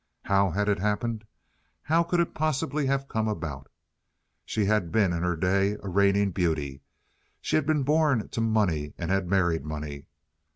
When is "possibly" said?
2.33-2.87